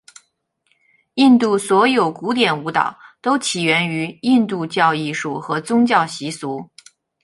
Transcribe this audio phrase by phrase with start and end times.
[1.13, 6.67] 印度所有古典舞蹈都起源于印度教艺术和宗教习俗。